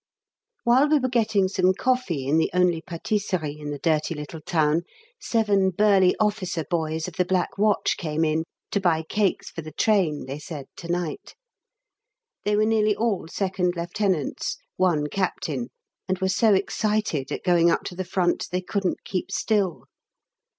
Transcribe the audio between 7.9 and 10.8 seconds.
came in to buy cakes for the train, they said,